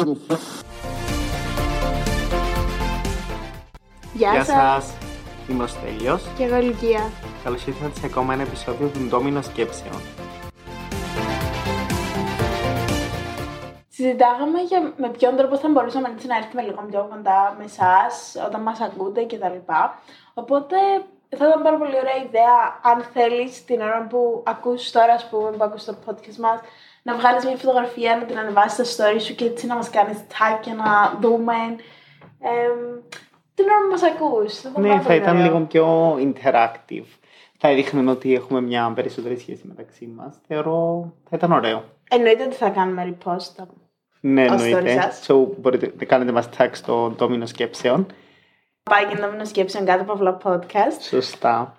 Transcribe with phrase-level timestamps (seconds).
[0.00, 0.16] Γεια,
[4.32, 4.46] Γεια σας.
[4.46, 4.94] σας,
[5.48, 6.22] είμαι ο Στέλιος.
[6.36, 7.10] Και εγώ Λυκία.
[7.44, 10.00] Καλώς ήρθατε σε ακόμα ένα επεισόδιο του Ντόμινο Σκέψεων.
[13.88, 18.34] Συζητάγαμε για με ποιον τρόπο θα μπορούσαμε έτσι να έρθουμε λίγο πιο κοντά με εσάς
[18.46, 19.72] όταν μας ακούτε κτλ.
[20.34, 20.76] Οπότε
[21.36, 25.50] θα ήταν πάρα πολύ ωραία ιδέα αν θέλεις την ώρα που ακούς τώρα, ας πούμε,
[25.50, 26.60] που ακούς το podcast μας,
[27.02, 30.18] να βγάλεις μια φωτογραφία, να την ανεβάσεις στα story σου και έτσι να μας κάνεις
[30.18, 31.52] tag και να δούμε.
[32.40, 33.00] εμ,
[33.54, 34.60] την ώρα που μας ακούς.
[34.60, 35.46] Θα ήταν Ναι, πάρα θα πολύ ήταν ωραίο.
[35.46, 37.06] λίγο πιο interactive.
[37.58, 40.36] Θα έδειχναν ότι έχουμε μια περισσότερη σχέση μεταξύ μας.
[40.46, 41.84] Θεωρώ θα ήταν ωραίο.
[42.10, 43.64] Εννοείται ότι θα κάνουμε repost.
[44.20, 44.94] Ναι, Ως εννοείται.
[44.98, 45.26] story σας.
[45.28, 48.06] So, μπορείτε να κάνετε μας tag στο Ντόμινο Σκέψεων.
[48.82, 51.00] Πάει και να μην σκέψεων κάτω από απλά podcast.
[51.00, 51.76] Σωστά.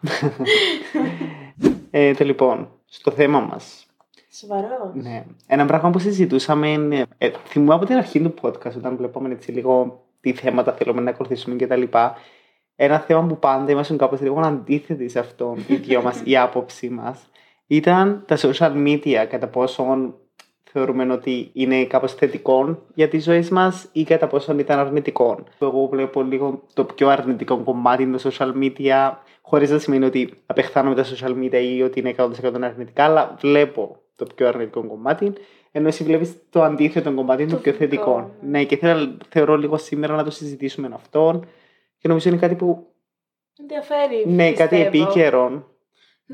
[1.91, 3.85] ε, το λοιπόν, στο θέμα μας.
[4.33, 4.93] Σοβαρός.
[4.93, 5.25] Ναι.
[5.47, 7.05] Ένα πράγμα που συζητούσαμε είναι.
[7.17, 11.09] Ε, θυμούμαι από την αρχή του podcast, όταν βλέπαμε έτσι λίγο τι θέματα θέλουμε να
[11.09, 11.83] ακολουθήσουμε κτλ.
[12.75, 16.89] Ένα θέμα που πάντα ήμασταν κάπως λίγο αντίθετοι σε αυτόν, οι δυο μας, η άποψή
[16.89, 17.29] μας,
[17.67, 20.15] ήταν τα social media, κατά πόσον
[20.63, 25.43] θεωρούμε ότι είναι κάπως θετικό για τις ζωές μας ή κατά πόσον ήταν αρνητικό.
[25.59, 30.95] Εγώ βλέπω λίγο το πιο αρνητικό κομμάτι των social media, χωρίς να σημαίνει ότι απεχθάνομαι
[30.95, 35.33] τα social media ή ότι είναι 100% αρνητικά, αλλά βλέπω το πιο αρνητικό κομμάτι,
[35.71, 38.31] ενώ εσύ βλέπεις το αντίθετο κομμάτι, το, Το πιο θετικό, θετικό.
[38.41, 38.57] ναι.
[38.57, 41.45] Ναι, και θέλω, θεωρώ λίγο σήμερα να το συζητήσουμε αυτόν
[41.97, 42.85] και νομίζω είναι κάτι που,
[43.59, 44.23] Ενδιαφέρει.
[44.27, 45.03] ναι, κάτι πιστεύω.
[45.03, 45.65] επίκαιρο.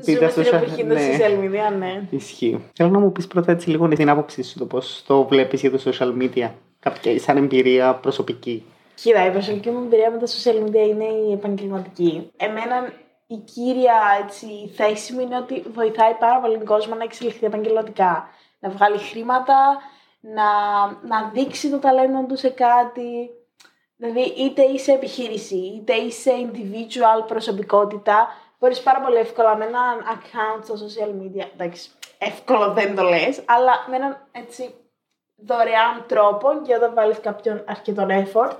[0.04, 1.16] Ζούμε Πείτε στην social- εποχή των ναι.
[1.18, 2.02] social media, ναι.
[2.10, 2.64] Ισχύει.
[2.74, 5.70] Θέλω να μου πεις πρώτα έτσι λίγο την άποψή σου, το πώς το βλέπεις για
[5.70, 6.50] το social media.
[6.80, 8.64] Κάποια σαν εμπειρία προσωπική.
[8.94, 12.30] Κοίτα, η προσωπική μου εμπειρία με τα social media είναι η επαγγελματική.
[12.36, 12.92] Εμένα
[13.30, 18.28] η κύρια έτσι, θέση μου είναι ότι βοηθάει πάρα πολύ τον κόσμο να εξελιχθεί επαγγελματικά.
[18.58, 19.78] Να βγάλει χρήματα,
[20.20, 20.44] να,
[20.86, 23.30] να δείξει το ταλέντο του σε κάτι.
[23.96, 29.80] Δηλαδή, είτε είσαι επιχείρηση, είτε είσαι individual προσωπικότητα, μπορείς πάρα πολύ εύκολα με ένα
[30.14, 34.74] account στα social media, εντάξει, εύκολο δεν το λες, αλλά με έναν έτσι
[35.36, 38.56] δωρεάν τρόπο και όταν βάλεις κάποιον αρκετό effort,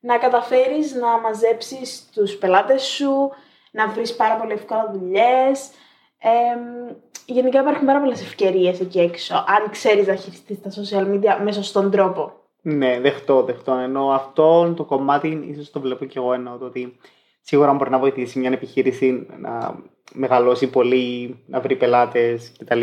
[0.00, 3.32] να καταφέρεις να μαζέψεις τους πελάτες σου,
[3.74, 5.70] να βρεις πάρα πολύ εύκολα δουλειές.
[6.18, 6.96] Εμ,
[7.26, 11.52] γενικά υπάρχουν πάρα πολλές ευκαιρίες εκεί έξω, αν ξέρεις να χειριστείς τα social media με
[11.52, 12.32] σωστόν τρόπο.
[12.62, 13.72] Ναι, δεχτώ, δεχτώ.
[13.72, 16.96] Ενώ αυτό το κομμάτι ίσως το βλέπω και εγώ εννοώ το ότι
[17.40, 22.82] σίγουρα μπορεί να βοηθήσει μια επιχείρηση να μεγαλώσει πολύ, να βρει πελάτες κτλ.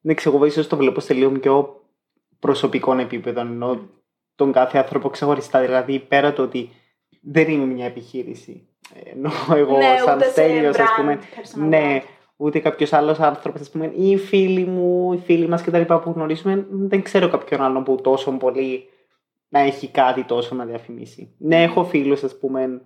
[0.00, 1.80] Ναι, ξέρω, εγώ ίσως το βλέπω σε λίγο πιο
[2.38, 3.78] προσωπικό επίπεδο, ενώ
[4.34, 5.60] τον κάθε άνθρωπο ξεχωριστά.
[5.60, 6.70] Δηλαδή, πέρα το ότι
[7.24, 8.68] δεν είμαι μια επιχείρηση.
[9.14, 9.30] Ενώ
[9.60, 12.06] εγώ, Ναι, σαν ούτε σε Στέλιος, ας brand, πούμε, personal ναι, brand.
[12.36, 15.80] ούτε κάποιος άλλος άνθρωπος, ας πούμε, ή οι φίλοι μου, οι φίλοι μας κτλ.
[15.82, 18.88] που γνωρίζουμε, δεν ξέρω κάποιον άλλον που τόσο πολύ
[19.48, 21.34] να έχει κάτι τόσο να διαφημίσει.
[21.38, 22.80] Ναι, έχω φίλους, ας πούμε,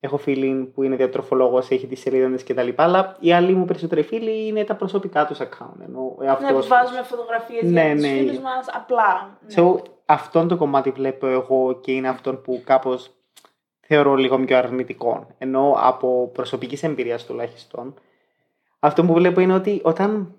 [0.00, 2.68] έχω φίλη που είναι διατροφολόγος, έχει τις σελίδες κτλ.
[2.76, 5.80] Αλλά οι άλλοι μου περισσότεροι φίλοι είναι τα προσωπικά τους account.
[5.84, 8.08] Ενώ Ναι, αυτός- που βάζουμε φωτογραφίες Ναι, για τους ναι.
[8.08, 9.38] φίλους μας, απλά.
[9.46, 9.54] Ναι.
[9.62, 13.10] So, αυτόν το κομμάτι βλέπω εγώ και είναι αυτόν που κάπως
[13.92, 15.26] θεωρώ λίγο πιο αρνητικό.
[15.38, 17.94] Ενώ από προσωπικής εμπειρίας τουλάχιστον,
[18.78, 20.32] αυτό που βλέπω είναι ότι όταν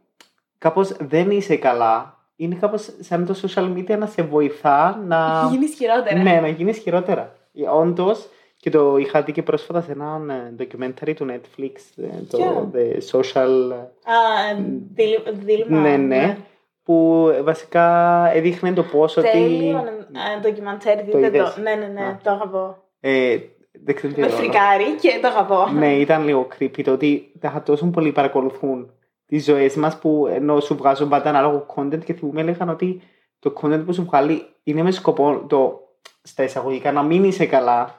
[0.58, 5.74] κάπως δεν είσαι καλά, είναι κάπως σαν το social media να σε βοηθά να, Γίνεις
[5.76, 6.22] χειρότερα.
[6.22, 7.36] ναι, να γίνεις χειρότερα.
[7.74, 12.38] Όντως, και το είχα δει και πρόσφατα σε ένα ε, documentary του Netflix, ε, το
[12.38, 13.72] Ποιο; The Social
[14.04, 14.56] Α,
[14.94, 15.80] δίλη- δίλημα.
[15.80, 16.38] ναι, ναι.
[16.84, 19.30] Που βασικά έδειχνε το πώς ότι.
[19.32, 21.62] Τέλειο ε, ντοκιμαντέρ, Το δείτε είδες; το.
[21.62, 22.20] Ναι, ναι, ναι, Α.
[22.24, 22.78] το αγαπώ.
[23.02, 23.38] Ε,
[23.84, 24.36] δεν ξέρω τι Με άλλο.
[24.36, 25.70] φρικάρει και το αγαπώ.
[25.72, 28.92] Ναι, ήταν λίγο creepy το ότι τα τόσο πολύ παρακολουθούν
[29.26, 33.02] τις ζωές μας που ενώ σου βγάζουν πάντα ανάλογο content και θυμούμε έλεγαν ότι
[33.40, 35.80] το content που σου βγάλει είναι μες σκοπό το
[36.24, 37.96] στα εισαγωγικά να μην είσαι καλά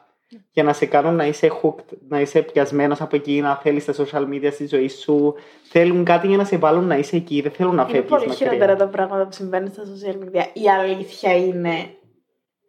[0.51, 3.95] για να σε κάνουν να είσαι hooked, να είσαι πιασμένος από εκεί, να θέλεις τα
[3.97, 5.35] social media στη ζωή σου.
[5.63, 8.27] Θέλουν κάτι για να σε βάλουν να είσαι εκεί, δεν θέλουν να Είναι φεύγεις πολύ
[8.27, 8.47] μακριά.
[8.47, 10.43] χειρότερα τα πράγματα που συμβαίνουν στα social media.
[10.53, 11.73] Η αλήθεια είναι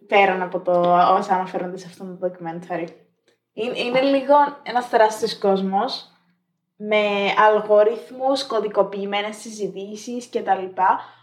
[0.08, 0.72] πέραν από το
[1.18, 2.88] όσα αναφέρονται σε αυτό το documentary.
[3.54, 4.34] Είναι, είναι λίγο
[4.64, 6.08] ένας τεράστιος κόσμος
[6.76, 6.98] με
[7.48, 10.82] αλγορίθμους, κωδικοποιημένες συζητήσεις κτλ.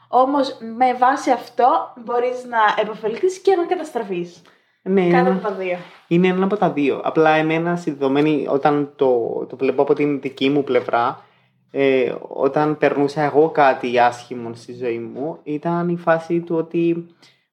[0.09, 4.43] Όμως με βάση αυτό μπορείς να επωφεληθείς και να καταστραφείς.
[4.83, 5.76] Ναι, είναι Κάτω ένα- από τα δύο.
[6.09, 7.00] Είναι ένα από τα δύο.
[7.05, 9.19] Απλά εμένα συνδεδομένη όταν το,
[9.49, 11.25] το βλέπω από την δική μου πλευρά,
[11.71, 17.06] ε, όταν περνούσα εγώ κάτι άσχημο στη ζωή μου, ήταν η φάση του ότι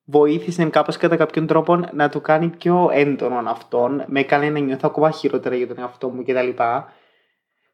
[0.09, 4.88] βοήθησε κάπως κατά κάποιον τρόπο να το κάνει πιο έντονο αυτόν, με έκανε να νιώθω
[4.88, 6.50] ακόμα χειρότερα για τον εαυτό μου κτλ.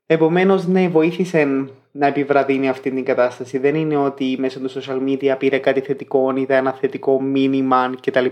[0.05, 3.57] Επομένως, ναι, βοήθησε να επιβραδύνει αυτή την κατάσταση.
[3.57, 8.25] Δεν είναι ότι μέσω του social media πήρε κάτι θετικό, είδε ένα θετικό μήνυμα κτλ.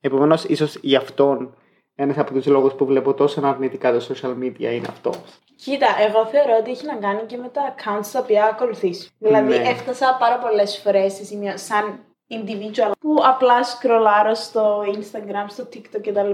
[0.00, 1.54] Επομένως, ίσως γι' αυτόν
[1.94, 5.10] ένας από τους λόγους που βλέπω τόσο αρνητικά το social media είναι αυτό.
[5.56, 9.10] Κοίτα, εγώ θεωρώ ότι έχει να κάνει και με τα accounts τα οποία ακολουθείς.
[9.18, 9.68] Δηλαδή, Ναι.
[9.68, 11.98] έφτασα πάρα πολλές φορές σε σημείο σαν
[12.32, 16.30] individual που απλά σκρολάρω στο Instagram, στο TikTok κτλ.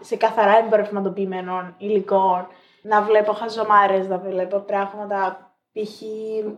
[0.00, 2.46] σε καθαρά εμπορευματοποιημένων υλικών.
[2.82, 5.48] Να βλέπω χαζομάρες, να βλέπω πράγματα.
[5.72, 6.02] Π.χ.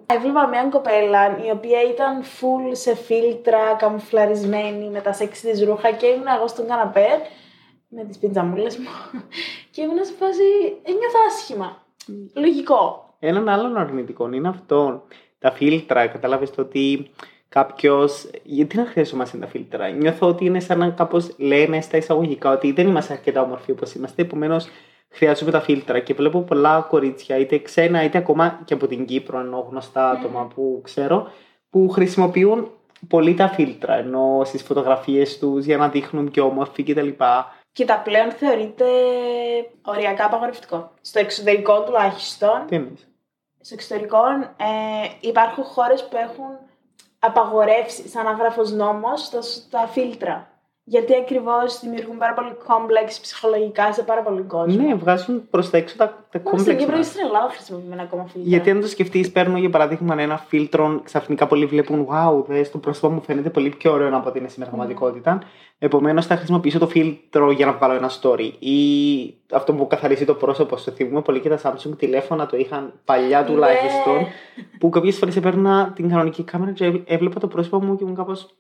[0.07, 5.91] έβλεπα μια κοπέλα η οποία ήταν full σε φίλτρα, καμουφλαρισμένη με τα σεξ της ρούχα
[5.91, 7.09] και ήμουν εγώ στον καναπέ
[7.89, 9.21] με τις πιτζαμούλες μου
[9.71, 10.43] και ήμουν σε φάση
[10.83, 11.87] ένιωθα άσχημα.
[12.35, 13.15] Λογικό.
[13.19, 15.03] Έναν άλλον αρνητικό είναι αυτό.
[15.39, 17.11] Τα φίλτρα, κατάλαβες το ότι
[17.49, 18.31] κάποιος.
[18.43, 19.89] Γιατί να χρειαζόμαστε τα φίλτρα.
[19.89, 23.95] Νιώθω ότι είναι σαν να κάπως λένε στα εισαγωγικά ότι δεν είμαστε αρκετά όμορφοι όπως
[23.95, 24.23] είμαστε.
[24.23, 24.69] Επομένως,
[25.09, 25.99] χρειάζομαι τα φίλτρα.
[25.99, 30.51] Και βλέπω πολλά κορίτσια, είτε ξένα είτε ακόμα και από την Κύπρο, ενώ γνωστά άτομα
[30.55, 31.31] που ξέρω,
[31.71, 32.71] που χρησιμοποιούν
[33.09, 33.95] πολύ τα φίλτρα.
[33.95, 37.09] Ενώ στις φωτογραφίες τους για να δείχνουν πιο όμορφοι κτλ.
[37.73, 38.85] Κοίτα, πλέον θεωρείται
[39.83, 40.91] οριακά απαγορευτικό.
[41.01, 43.09] Στο εξωτερικό τουλάχιστον, Τι εννοείς;
[43.61, 44.19] στο εξωτερικό
[44.57, 46.59] ε, υπάρχουν χώρες που έχουν
[47.27, 49.41] απαγορεύσει σαν άγραφος νόμος τα,
[49.71, 50.49] τα φίλτρα.
[50.89, 54.83] Γιατί ακριβώς δημιουργούν πάρα πολύ κόμπλεξ ψυχολογικά σε πάρα πολύ κόσμο.
[54.83, 57.07] Ναι, βγάζουν προς τα έξω τα, τα Στην κόμπλεξ Κύπρο μας.
[57.07, 58.49] ή στην Ελλάδα χρησιμοποιούμε ακόμα φίλτρα.
[58.49, 62.79] Γιατί αν το σκεφτείς, παίρνω για παράδειγμα ένα φίλτρο, ξαφνικά πολλοί βλέπουν, Wow, δες το
[62.79, 65.39] πρόσωπό μου φαίνεται πολύ πιο ωραίο από ότι είναι στην πραγματικότητα.
[65.79, 68.51] Επομένως, θα χρησιμοποιήσω το φίλτρο για να βγάλω ένα story.
[68.59, 68.77] Ή
[69.53, 70.77] αυτό που καθαρίζει το πρόσωπο.
[70.77, 73.47] Στο θυμούμε πολύ και τα Samsung τηλέφωνα το είχαν παλιά Ναι.
[73.47, 74.27] τουλάχιστον.
[74.79, 78.57] Που κάποιες φορές έπαιρνα την κανονική κάμερα και έβλεπα το πρόσωπο μου και ήμουν κάπως.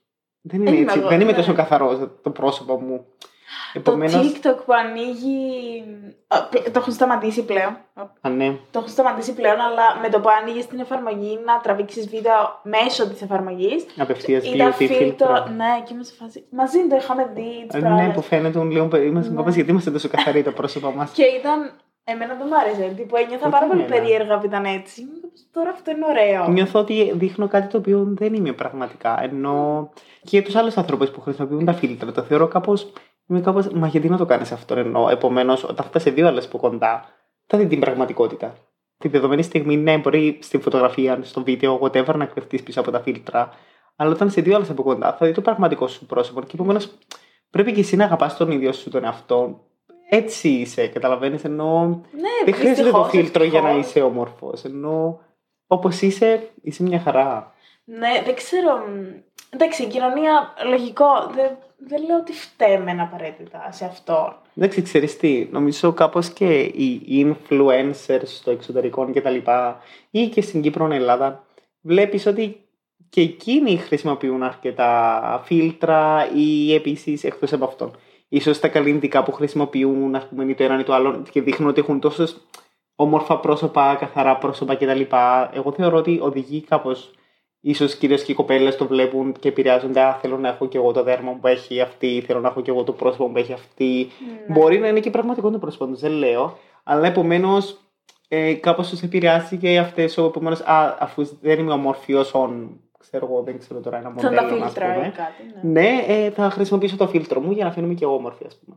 [0.48, 0.98] Δεν είναι Δεν είμαι έτσι.
[0.98, 1.36] εγώ, δεν είμαι ναι.
[1.36, 3.04] τόσο καθαρός το πρόσωπο μου.
[3.72, 4.20] Το Επομένω.
[4.22, 5.82] TikTok που ανοίγει.
[6.28, 7.76] Α, πλε- Το έχουν σταματήσει πλέον.
[8.20, 8.48] Α, ναι.
[8.70, 13.08] Το έχουν σταματήσει πλέον, αλλά με το που άνοιγες την εφαρμογή να τραβήξεις βίντεο μέσω
[13.08, 13.86] της εφαρμογής.
[13.98, 14.96] Απευθείας Ήταν beauty φίλτρο.
[14.96, 15.48] φίλτρα.
[15.56, 16.44] Ναι, και είμαι σε φάση.
[16.50, 17.66] Μαζί το είχαμε δει.
[17.66, 18.14] τις Ε, Ναι, προάλλες.
[18.14, 19.36] που φαίνεται λίγο περί- Είμαστε Ναι.
[19.36, 21.10] κάπως γιατί είμαστε τόσο καθαροί τα πρόσωπα μας.
[21.10, 21.72] Και ήταν.
[22.08, 22.94] Εμένα δεν μου άρεσε.
[22.96, 23.96] Τύπου ένιωθα Ούτε πάρα πολύ εμένα.
[23.96, 25.00] περίεργα που ήταν έτσι.
[25.00, 26.48] Ήμουν κάπως, Τώρα αυτό είναι ωραίο.
[26.48, 29.22] Νιώθω ότι δείχνω κάτι το οποίο δεν είμαι πραγματικά.
[29.22, 29.88] Ενώ
[30.22, 32.92] και τους άλλους ανθρώπους που χρησιμοποιούν τα φίλτρα το θεωρώ κάπως.
[33.26, 33.68] Είμαι κάπως.
[33.68, 37.04] Μα γιατί να το κάνεις αυτό, ενώ επομένως όταν φτάσει δύο άλλε από κοντά,
[37.46, 38.54] θα δει την πραγματικότητα.
[38.98, 43.00] Τη δεδομένη στιγμή, ναι, μπορεί στην φωτογραφία, στο βίντεο, whatever να κρυφτείς πίσω από τα
[43.00, 43.50] φίλτρα.
[43.96, 46.40] Αλλά όταν σε δύο άλλε από κοντά, θα δει το πραγματικό σου πρόσωπο.
[46.40, 46.90] Και επομένως
[47.50, 49.65] πρέπει και εσύ να αγαπάς τον ίδιο σου τον εαυτό.
[50.08, 51.44] Έτσι είσαι, καταλαβαίνεις.
[51.44, 53.90] Ενώ Ναι, δεν χρειάζεται το δυστυχώς, φίλτρο για να ευτυχώς.
[53.90, 54.64] είσαι όμορφος.
[54.64, 55.20] Ενώ
[55.66, 57.54] όπως είσαι, είσαι μια χαρά.
[57.84, 58.76] Ναι, δεν ξέρω.
[58.76, 59.20] μ,
[59.50, 61.06] Εντάξει, η κοινωνία, λογικό.
[61.34, 64.34] Δεν, δεν λέω ότι φταίμε απαραίτητα σε αυτό.
[64.56, 69.80] Εντάξει, ξέρεις τι, νομίζω κάπως και οι influencers στο εξωτερικό και τα λοιπά
[70.10, 71.44] ή και στην Κύπρο, Ελλάδα,
[71.80, 72.60] βλέπεις ότι
[73.08, 77.96] και εκείνοι χρησιμοποιούν αρκετά φίλτρα ή επίσης εκτός από αυτόν.
[78.28, 81.68] Ίσως τα καλλιντικά που χρησιμοποιούν, ας πούμε, ή το έναν ή το άλλο και δείχνουν
[81.68, 82.26] ότι έχουν τόσο
[82.94, 85.00] όμορφα πρόσωπα, καθαρά πρόσωπα κτλ.
[85.52, 87.10] Εγώ θεωρώ ότι οδηγεί κάπως
[87.60, 90.00] ίσως κυρίως και οι κοπέλες το βλέπουν και επηρεάζονται.
[90.00, 92.70] Α, θέλω να έχω και εγώ το δέρμα που έχει αυτή, θέλω να έχω και
[92.70, 94.08] εγώ το πρόσωπο που έχει αυτή.
[94.46, 94.54] Ναι.
[94.54, 96.58] Μπορεί να είναι και πραγματικό το πρόσωπο τους, δεν λέω.
[96.82, 97.80] Αλλά επομένως
[98.28, 100.18] ε, κάπως τους επηρεάσει και αυτές.
[100.18, 100.62] Επομένως,
[100.98, 102.80] αφού δεν είμαι ομορφή όσον.
[103.10, 104.58] Ξέρω εγώ, δεν ξέρω τώρα ένα Σαν μοντέλο.
[104.58, 105.06] τα ας φίλτρα πούμε.
[105.06, 105.42] ή κάτι.
[105.62, 105.80] Ναι.
[105.80, 108.76] Ναι, ε, θα χρησιμοποιήσω το φίλτρο μου για να φαίνομαι και εγώ όμορφη, ας πούμε.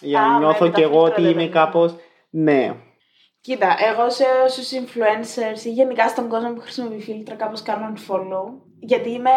[0.00, 1.50] Για Α, να ναι, νιώθω με τα και εγώ φίλτρα ότι δεν είμαι είναι.
[1.52, 1.90] κάπω.
[2.30, 2.74] Ναι.
[3.40, 8.46] Κοίτα, εγώ σε όσους influencers ή γενικά στον κόσμο που χρησιμοποιεί φίλτρα κάπως κάνω unfollow.
[8.80, 9.30] Γιατί είμαι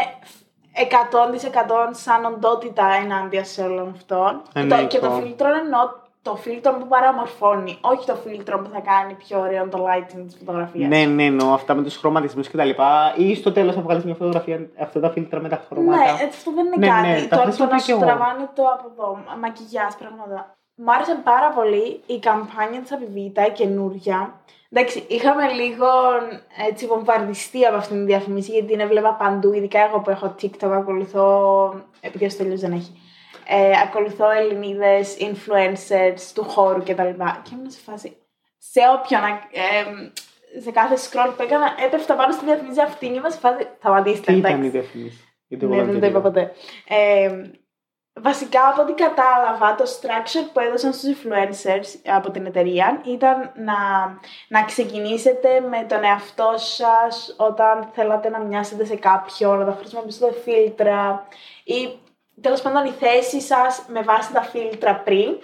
[0.76, 4.42] 100% σαν οντότητα ενάντια σε όλων αυτών.
[4.54, 4.82] Εννοείται.
[4.82, 5.80] Το, και το φίλτρο εννοώ
[6.24, 10.38] το φίλτρο που παραμορφώνει, όχι το φίλτρο που θα κάνει πιο ωραίο το lighting τη
[10.38, 10.88] φωτογραφία.
[10.88, 12.70] Ναι, ναι, εννοώ αυτά με τους χρωματισμούς κτλ.
[13.18, 15.98] Ή στο τέλος θα βγάλεις μια φωτογραφία αυτά τα φίλτρα με τα χρώματα.
[15.98, 17.08] Ναι, έτσι αυτό δεν είναι Ναι, κάτι.
[17.08, 18.00] ναι, τα το, το χρησιμοποιώ να κι σου εγώ.
[18.06, 20.56] τραβάνε το από εδώ, μακιγιάζ, πράγματα.
[20.76, 24.34] Μ' άρεσε πάρα πολύ η καμπάνια της Αβιβίτα, η καινούρια.
[24.70, 25.88] Εντάξει, είχαμε λίγο
[26.70, 30.70] έτσι βομβαρδιστεί από αυτήν την διαφήμιση γιατί την έβλεπα παντού, ειδικά εγώ που έχω TikTok,
[30.72, 31.26] ακολουθώ,
[32.02, 32.92] επειδή στο τέλος δεν έχει,
[33.48, 37.10] ε, ακολουθώ Ελληνίδες, influencers του χώρου κτλ.
[37.44, 38.18] Και ήμουν σε φάση,
[38.58, 39.22] σε όποιον,
[39.52, 43.68] ε, σε κάθε scroll που έκανα, έπεφτα πάνω στη διαφήμιση αυτή και είμαι σε φάση,
[43.80, 44.68] σταματήστε, Τι ήταν εντάξει.
[44.68, 45.28] η διαφήμιση.
[45.48, 46.30] Γιατί εγώ Ναι, δεν δεν το το είπα είδα.
[46.30, 46.54] ποτέ.
[46.88, 47.52] Ε,
[48.22, 53.74] βασικά, από ό,τι κατάλαβα, το structure που έδωσαν στους influencers από την εταιρεία ήταν να,
[54.48, 61.28] να ξεκινήσετε με τον εαυτό σας όταν θέλατε να μοιάσετε σε κάποιον, να χρησιμοποιήσετε φίλτρα
[61.64, 61.98] ή
[62.42, 65.38] τέλος πάντων η θέση σας με βάση τα φίλτρα πριν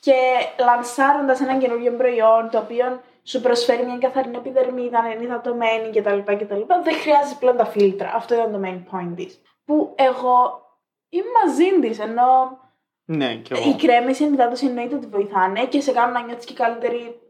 [0.00, 0.14] και
[0.58, 6.18] λανσάροντας ένα καινούριο προϊόν το οποίο σου προσφέρει μια καθαρή επιδερμίδα, αν είναι υδατωμένη κτλ.
[6.18, 6.60] κτλ.
[6.82, 8.12] Δεν χρειάζεται πλέον τα φίλτρα.
[8.14, 9.40] Αυτό ήταν το main point της.
[9.64, 10.60] Που εγώ
[11.08, 12.58] είμαι μαζί της, ενώ
[13.04, 13.76] Ναι, κι οι εγώ.
[13.76, 17.20] κρέμε, η ενυδάτωση εννοείται ότι βοηθάνε και σε κάνουν να νιώθεις και καλύτερη.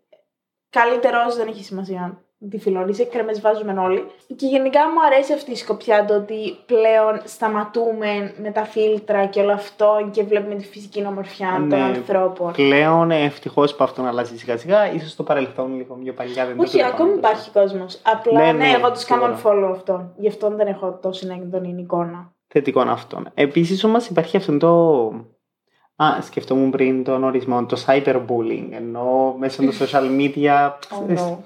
[0.71, 4.05] Καλύτερος δεν έχει σημασία τη φιλονίση, κρέμε βάζουμε όλοι.
[4.37, 9.41] Και γενικά μου αρέσει αυτή η σκοπιά το ότι πλέον σταματούμε με τα φίλτρα και
[9.41, 11.83] όλο αυτό και βλέπουμε τη φυσική ομορφιά των Ναι.
[11.83, 12.53] ανθρώπων.
[12.53, 14.79] Πλέον ευτυχώς που αυτό να αλλάζει σιγά σιγά.
[15.01, 17.19] σω στο παρελθόν λίγο πιο παλιά δεν το Όχι, βλέπαμε ακόμη τόσο.
[17.19, 18.01] υπάρχει κόσμος.
[18.03, 19.69] Απλά Ναι, ναι, ναι, εγώ τους κάνω σίγουρα.
[19.69, 20.13] unfollow αυτό.
[20.17, 22.33] Γι' αυτό δεν έχω τόσο έντονη εικόνα.
[22.49, 23.29] θετικών αυτών.
[23.35, 25.05] Επίσης όμως υπάρχει αυτό το...
[25.97, 31.37] Α, σκεφτόμουν πριν τον ορισμό, το cyberbullying, ενώ μέσω των social media Oh, no.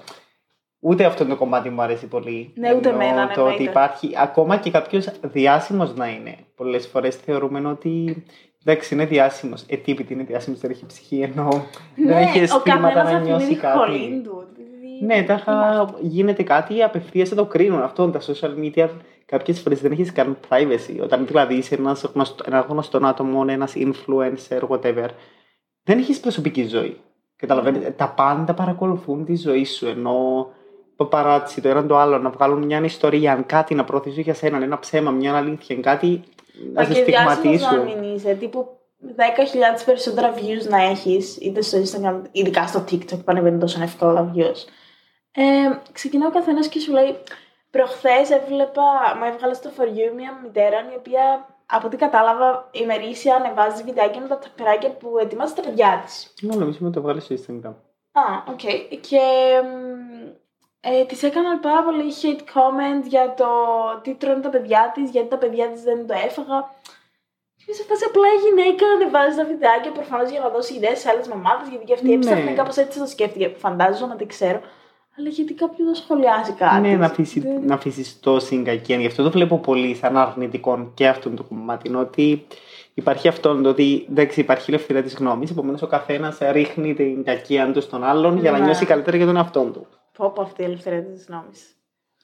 [0.79, 2.53] Ούτε αυτό το κομμάτι μου αρέσει πολύ.
[2.55, 3.63] Ναι, ούτε Ενώ εμένα, ναι, Το ότι εννοείται.
[3.63, 6.35] υπάρχει, ακόμα και κάποιος διάσημος να είναι.
[6.55, 8.23] Πολλές φορές θεωρούμε ότι
[8.65, 9.63] εντάξει είναι διάσημος.
[9.67, 11.47] Ε, τι επειδή είναι διάσημος δεν έχει ψυχή, ενώ
[11.95, 13.77] δεν έχει Ναι, ο αισθήματα καθένα να νιώσει αφήνει κάτι.
[13.77, 14.47] χολήν του.
[14.55, 15.97] Δηλαδή, Ναι, τα είχα- είμαστε.
[16.01, 17.81] γίνεται κάτι, απευθείας θα το κρίνουν.
[17.81, 18.89] Αυτό τα social media
[19.25, 21.01] κάποιες φορές δεν έχεις καν privacy.
[21.01, 25.07] Όταν δηλαδή είσαι ένας γνωστό, ένα γνωστό άτομο, ένας influencer, whatever,
[25.83, 26.97] δεν έχεις προσωπική ζωή.
[27.35, 29.87] Καταλαβαίνετε, τα πάντα παρακολουθούν τη ζωή σου.
[29.87, 30.47] Ενώ
[30.97, 34.57] παπαράτσι το έναν το άλλο να βγάλουν μια ιστορία, αν κάτι να προωθήσουν για σένα,
[34.63, 36.23] ένα ψέμα, μια αλήθεια, κάτι
[36.73, 37.99] να Μα σε και διάσημος να στιγματίσουν.
[37.99, 38.33] μην είσαι.
[38.33, 38.67] Τύπου
[39.01, 44.31] 10.000 περισσότερα views να έχεις, είτε στο Instagram, ειδικά στο TikTok που ανεβαίνουν τόσο εύκολα
[44.35, 44.59] views.
[45.31, 45.43] Ε,
[45.91, 47.15] ξεκινά ο καθένας και σου λέει.
[47.71, 48.83] Προχθές έβλεπα,
[49.17, 54.21] μου έβγαλες στο for you μια μητέρα η οποία από ό,τι κατάλαβα ημερήσια ανεβάζει βιντεάκια
[54.21, 56.33] με τα ταπεράκια που ετοιμάζει τα παιδιά της.
[56.41, 57.73] Ναι, νομίζω ότι το βγάλει στο Instagram.
[58.11, 58.59] Α, οκ.
[59.07, 59.21] Και
[59.63, 60.06] μ,
[60.81, 63.45] ε, της έκαναν πάρα πολύ hate comment για το
[64.03, 66.59] τι τρώνε τα παιδιά της, γιατί τα παιδιά της δεν το έφαγαν.
[67.65, 71.09] Και σε φάση απλά η γυναίκα ανεβάζει τα βιντεάκια προφανώς για να δώσει ιδέες σε
[71.09, 72.13] άλλες μαμάδες, γιατί και αυτή Ναι.
[72.13, 73.47] έψαχνε κάπως έτσι το σκέφτηκε.
[73.57, 74.59] Φαντάζομαι, δεν ξέρω.
[75.19, 76.79] Αλλά γιατί κάποιος να σχολιάσει κάτι.
[76.87, 78.97] Ναι, να αφήσει, Δεν- να αφήσεις το συγκακία.
[78.97, 81.87] Γι' αυτό το βλέπω πολύ σαν αρνητικό και αυτό το κομμάτι.
[81.87, 82.47] είναι Ότι
[82.93, 85.49] υπάρχει αυτό το ότι εντάξει, υπάρχει η ελευθερία της γνώμης.
[85.51, 88.65] Επομένως, ο καθένας ρίχνει την κακία του στον άλλον για να Ναι.
[88.65, 89.87] νιώσει καλύτερα για τον εαυτό του.
[90.17, 91.49] Πω πω αυτή η ελευθερία της γνώμη.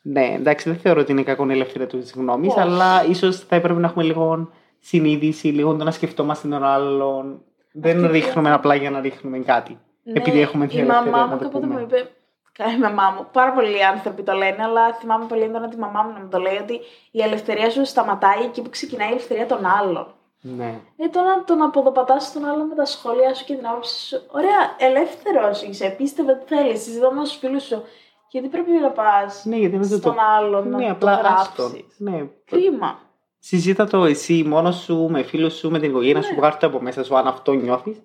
[0.01, 2.59] Ναι, εντάξει, δεν θεωρώ ότι είναι κακό η ελευθερία της γνώμης, Όχι.
[2.59, 7.41] αλλά ίσως θα έπρεπε να έχουμε λίγο συνείδηση, λίγο το να σκεφτόμαστε τον άλλον.
[7.73, 9.79] Δεν Αυτό ρίχνουμε και- απλά για να ρίχνουμε κάτι.
[10.03, 11.79] Επειδή έχουμε την Ναι, Η ελευθερία μαμά να μου το κάποτε πούμε.
[11.79, 12.09] μου είπε.
[12.51, 16.01] Κα- Η μαμά μου, πάρα πολλοί άνθρωποι το λένε, αλλά θυμάμαι πολύ έντονα τη μαμά
[16.01, 16.79] μου να μου το λέει ότι
[17.11, 20.07] η ελευθερία σου σταματάει εκεί που ξεκινάει η ελευθερία των άλλων.
[20.45, 20.79] Ναι.
[20.97, 24.21] Ε, το να τον αποδοπατά τον άλλον με τα σχόλια σου και την άποψη σου.
[24.31, 25.93] Ωραία, ελεύθερος είσαι.
[25.97, 26.81] Πίστευε τι θέλεις.
[26.83, 27.81] Συζητώ με τους φίλους σου.
[28.29, 30.15] Γιατί πρέπει να πας Ναι, γιατί δεν στον το.
[30.37, 31.61] άλλον να Ναι, το απλά άστο.
[31.61, 31.85] γράψεις.
[31.97, 32.99] Ναι, Κρίμα.
[33.39, 36.25] Συζήτα το εσύ μόνος σου, με φίλους σου, με την οικογένεια Ναι.
[36.25, 38.01] σου, βγάλει το από μέσα σου αν αυτό νιώθεις.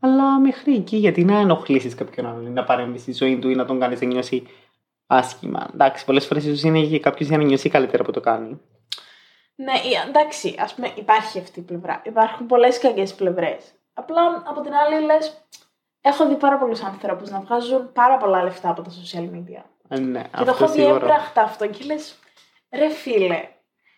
[0.00, 3.54] Αλλά μέχρι εκεί, γιατί να ενοχλήσεις κάποιον άλλον ή να παρέμβεις στη ζωή του ή
[3.54, 4.46] να τον κάνεις να νιώσει
[5.06, 5.66] άσχημα.
[5.74, 8.60] Εντάξει, πολλές φορές ίσως είναι και κάποιος για να νιώσει καλύτερα που το κάνει.
[9.60, 12.02] Ναι, ε, εντάξει, ας πούμε, υπάρχει αυτή η πλευρά.
[12.04, 13.72] Υπάρχουν πολλές κακές πλευρές.
[13.94, 15.46] Απλά από την άλλη λες,
[16.00, 19.62] έχω δει πάρα πολλούς ανθρώπους να βγάζουν πάρα πολλά λεφτά από τα social media.
[19.88, 20.94] Ε, ναι, Και το αυτό έχω δει σίγουρα.
[20.94, 22.18] έμπραχτα αυτό και λες,
[22.72, 23.48] ρε φίλε.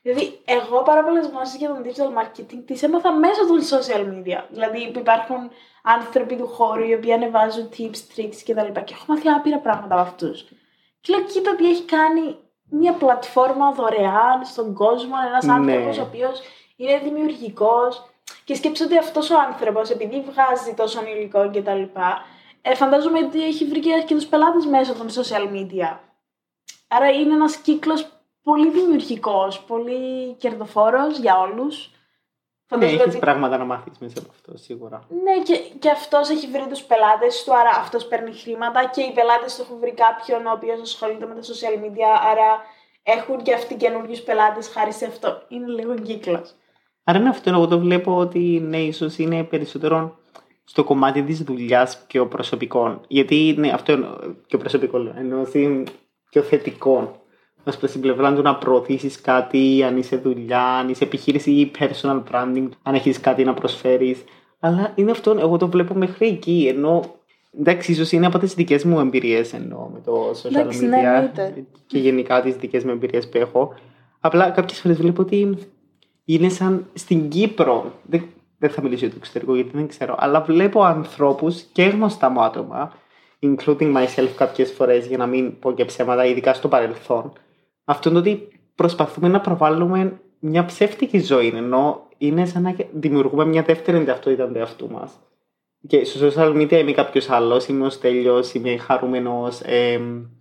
[0.03, 4.45] Δηλαδή, εγώ πάρα πολλές γνώσεις για τον digital marketing τις έμαθα μέσω των social media.
[4.51, 5.51] Δηλαδή, που υπάρχουν
[5.83, 8.81] άνθρωποι του χώρου οι οποίοι ανεβάζουν tips, tricks κτλ.
[8.85, 10.49] Και έχω μάθει άπειρα πράγματα από αυτούς.
[11.01, 12.37] Και λέω, κοίτα τι έχει κάνει
[12.71, 15.53] μια πλατφόρμα δωρεάν στον κόσμο, ένας Ναι.
[15.53, 16.41] άνθρωπος ο οποίος
[16.77, 18.05] είναι δημιουργικός.
[18.45, 21.83] Και σκέψω ότι αυτός ο άνθρωπος, επειδή βγάζει τόσο υλικό κτλ.,
[22.63, 25.97] ε, φαντάζομαι ότι έχει βρει και, και του πελάτες μέσω των social media.
[26.89, 28.07] Άρα είναι ένας κύκλος
[28.43, 31.39] πολύ δημιουργικός, πολύ κερδοφόρος για
[32.71, 32.85] όλου.
[32.85, 35.07] Ναι, έχεις πράγματα να μάθεις μέσα από αυτό, σίγουρα.
[35.25, 39.13] Ναι, και, και αυτός έχει βρει τους πελάτες του, άρα αυτός παίρνει χρήματα και οι
[39.13, 42.49] πελάτες του έχουν βρει κάποιον ο οποίος ασχολείται με τα social media, άρα
[43.03, 45.43] έχουν και αυτοί καινούριου πελάτες χάρη σε αυτό.
[45.49, 46.55] Είναι λίγο κύκλος.
[47.05, 50.19] Άρα με αυτό εγώ το βλέπω ότι ναι, ίσως είναι περισσότερο
[50.65, 53.01] στο κομμάτι της δουλειάς πιο προσωπικών.
[53.09, 54.09] Γιατί ναι, αυτό είναι
[54.47, 55.85] πιο προσωπικό, λέω, ενώ είναι
[56.31, 57.20] πιο θετικό.
[57.65, 61.71] Ω προ την πλευρά του να προωθήσεις κάτι, αν είσαι δουλειά, αν είσαι επιχείρηση ή
[61.79, 64.25] personal branding, αν έχεις κάτι να προσφέρεις.
[64.61, 66.67] Αλλά είναι αυτό, εγώ το βλέπω μέχρι εκεί.
[66.75, 67.03] Ενώ
[67.59, 71.05] εντάξει, ίσως είναι από τις δικές μου εμπειρίες εννοώ με το social Εντάξει, ναι, media
[71.05, 71.65] εννοείται.
[71.87, 73.75] και γενικά τις δικές μου εμπειρίες που έχω.
[74.21, 75.59] Απλά κάποιες φορές βλέπω ότι
[76.25, 77.93] είναι σαν στην Κύπρο.
[78.03, 78.23] Δεν,
[78.59, 80.17] δεν θα μιλήσω για το εξωτερικό γιατί δεν ξέρω.
[80.19, 82.93] Αλλά βλέπω ανθρώπους και γνωστά μου άτομα,
[83.43, 87.33] including myself κάποιες φορές για να μην πω και ψέματα, ειδικά στο παρελθόν.
[87.91, 93.63] Αυτό είναι ότι προσπαθούμε να προβάλλουμε μια ψεύτικη ζωή, ενώ είναι σαν να δημιουργούμε μια
[93.63, 95.13] δεύτερη ταυτότητα του εαυτού μας.
[95.87, 99.61] Και στο social media είμαι κάποιος άλλος, είμαι ο Στέλιος, είμαι χαρούμενος.
[99.61, 100.01] Ε,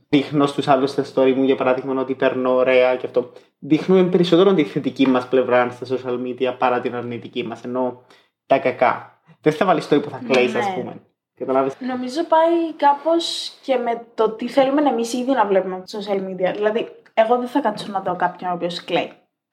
[0.09, 3.31] δείχνω στους άλλους στα story μου, για παράδειγμα, ότι περνώ ωραία και αυτό.
[3.59, 7.63] Δείχνουμε περισσότερο τη θετική μας πλευρά στα social media παρά την αρνητική μας.
[7.63, 8.01] Ενώ
[8.45, 9.21] τα κακά.
[9.41, 10.59] Δεν θα βάλεις story που θα κλαίεις, Ναι.
[10.59, 11.01] ας πούμε.
[11.35, 11.75] Καταλάβεις.
[11.79, 16.19] Νομίζω πάει κάπως και με το τι θέλουμε εμείς ήδη να βλέπουμε από τα social
[16.19, 16.53] media.
[16.55, 16.87] Δηλαδή,
[17.19, 19.11] εγώ δεν θα κάτσω να δω κάποιον ο οποίος κλαίει.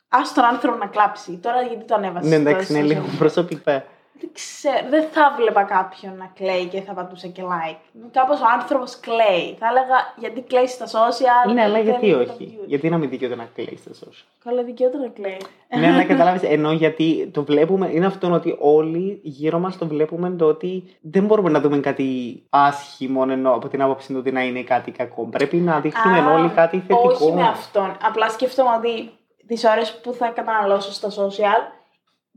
[0.08, 1.36] Α τον άνθρωπο να κλάψει.
[1.36, 2.28] Τώρα γιατί το ανέβασε.
[2.28, 3.84] Ναι, εντάξει, είναι λίγο προσωπικά.
[4.20, 7.76] Δεν ξέρω, δεν θα βλέπα κάποιον να κλαίει και θα πατούσα και like.
[8.12, 9.56] Κάπως ο άνθρωπος κλαίει.
[9.58, 11.52] Θα έλεγα γιατί κλαίεις στα social.
[11.54, 12.66] Ναι, αλλά γιατί θέλει όχι; το view.
[12.66, 15.36] Γιατί να μην δικαιούται να κλαίει στα social; Καλά, δικαιούται να κλαίει.
[15.78, 16.46] ναι, αλλά κατάλαβε.
[16.46, 21.24] Ενώ γιατί το βλέπουμε, είναι αυτό ότι όλοι γύρω μας το βλέπουμε το ότι δεν
[21.24, 25.24] μπορούμε να δούμε κάτι άσχημο ενώ από την άποψη του ότι να είναι κάτι κακό.
[25.24, 27.08] Πρέπει να δείχνουμε Α, όλοι κάτι θετικό.
[27.08, 27.96] Όχι με αυτόν.
[28.02, 29.10] Απλά σκέφτομαι ότι
[29.46, 31.75] τις ώρες που θα καταναλώσω στα social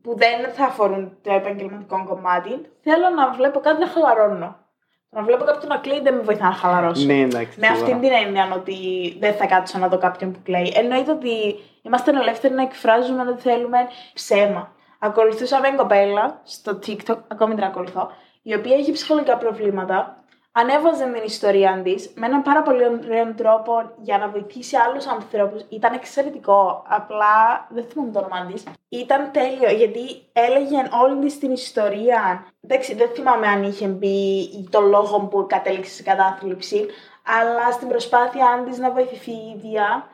[0.02, 2.50] που δεν θα αφορούν το επαγγελματικό κομμάτι,
[2.82, 4.58] θέλω να βλέπω κάτι να χαλαρώνω.
[5.12, 7.06] Να βλέπω κάποιον να κλαίει δεν με βοηθά να χαλαρώσω.
[7.06, 7.60] Ναι, εντάξει.
[7.60, 7.84] Με σίγουρα.
[7.84, 8.78] αυτήν την έννοια ότι
[9.20, 10.74] δεν θα κάτσω να δω κάποιον που κλαίει.
[10.76, 13.78] Εννοείται ότι είμαστε ελεύθεροι να εκφράζουμε ό,τι θέλουμε
[14.14, 14.72] ψέμα.
[15.00, 20.19] Ακολουθούσα μια κοπέλα στο TikTok, ακόμη την ακολουθώ, η οποία έχει ψυχολογικά προβλήματα.
[20.60, 25.66] Ανέβαζε την ιστορία της με έναν πάρα πολύ ωραίο τρόπο για να βοηθήσει άλλους ανθρώπους.
[25.70, 26.84] Ήταν εξαιρετικό.
[26.88, 28.64] Απλά δεν θυμάμαι το όνομά της.
[28.90, 30.00] Ήταν τέλειο γιατί
[30.34, 32.46] έλεγε όλη της την ιστορία.
[32.62, 36.86] Εντάξει, δεν θυμάμαι αν είχε μπει το λόγο που κατέληξε σε κατάθλιψη,
[37.40, 40.08] αλλά στην προσπάθειά της να βοηθηθεί η ίδια,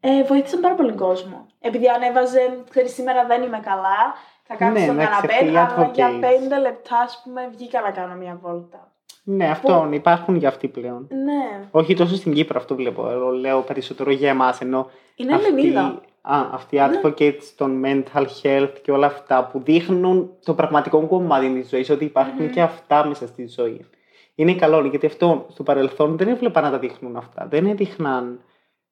[0.00, 1.46] ε, βοήθησαν πάρα πολύ κόσμο.
[1.60, 5.90] Επειδή ανέβαζε, ξέρεις, σήμερα δεν είμαι καλά, θα κάτσω Ναι, στον να καναπέ, ξεφύγει αλλά
[5.94, 6.20] για advocates.
[6.20, 8.90] πέντε λεπτά, ας πούμε, βγήκα να κάνω μια βόλτα.
[9.28, 11.06] Ναι, αυτό υπάρχουν για αυτοί πλέον.
[11.10, 13.10] Ναι, Όχι τόσο στην Κύπρο αυτό βλέπω.
[13.10, 14.60] Εγώ λέω περισσότερο για εμάς.
[14.60, 16.00] Ενώ είναι αυτοί, Ελληνίδα.
[16.20, 21.48] α, αυτοί οι advocates των mental health και όλα αυτά που δείχνουν το πραγματικό κομμάτι
[21.48, 23.86] της ζωής, ότι υπάρχουν και αυτά μέσα στη ζωή.
[24.34, 27.46] Είναι καλό γιατί αυτό στο παρελθόν δεν έβλεπα να τα δείχνουν αυτά.
[27.50, 28.40] Δεν έδειχναν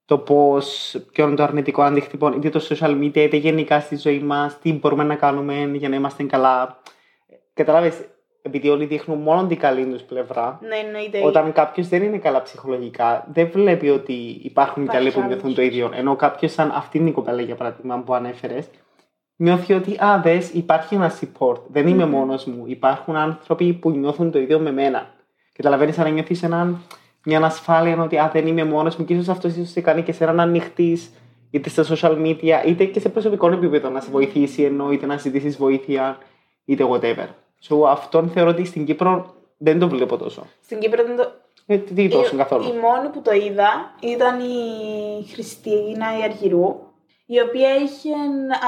[0.04, 4.18] το πώς, ποιο είναι το αρνητικό αντίκτυπο, είτε το social media, είτε γενικά στη ζωή
[4.18, 6.78] μας, τι μπορούμε να κάνουμε για να είμαστε καλά.
[7.54, 7.92] Κατάλαβε,
[8.46, 11.20] επειδή όλοι δείχνουν μόνο την καλή τους πλευρά, Ναι, εννοείται.
[11.24, 15.30] όταν κάποιος δεν είναι καλά ψυχολογικά, δεν βλέπει ότι υπάρχουν και άλλοι που άλλος.
[15.32, 15.90] νιώθουν το ίδιο.
[15.94, 18.68] Ενώ κάποιος, σαν αυτήν την κοπέλα για παράδειγμα που ανέφερες,
[19.36, 21.56] νιώθει ότι α, δες, υπάρχει ένα support.
[21.72, 22.10] Δεν είμαι Μμμ.
[22.10, 22.62] μόνος μου.
[22.66, 25.06] Υπάρχουν άνθρωποι που νιώθουν το ίδιο με μένα.
[25.52, 26.80] Καταλαβαίνεις, σαν να νιώθεις έναν,
[27.24, 30.12] μια ανασφάλεια ότι α, δεν είμαι μόνος μου και ίσως αυτός ίσως σε κάνει και
[30.12, 31.10] σε να ανοιχτείς
[31.50, 35.16] είτε στα social media είτε και σε προσωπικό επίπεδο να σε βοηθήσει ενώ είτε να
[35.16, 36.18] ζητήσεις βοήθεια
[36.64, 37.26] είτε whatever.
[37.68, 40.46] So, αυτόν θεωρώ ότι στην Κύπρο δεν το βλέπω τόσο.
[40.64, 41.32] Στην Κύπρο δεν το.
[41.66, 42.64] Ε, τι τόσο η, καθόλου.
[42.64, 46.76] η μόνη που το είδα ήταν η Χριστίνα η Αργυρού,
[47.26, 48.10] η οποία είχε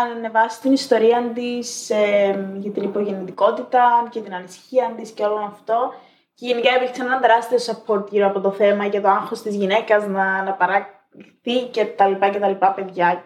[0.02, 5.92] ανεβάσει την ιστορία της ε, για την υπογεννητικότητα και την ανησυχία της και όλο αυτό.
[6.34, 10.06] Και γενικά υπήρξε ένα τεράστιο support γύρω από το θέμα και το άγχος της γυναίκας
[10.06, 13.24] να, να παραχθεί και τα λοιπά και τα λοιπά παιδιά.